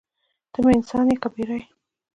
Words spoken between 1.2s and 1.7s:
که پیری.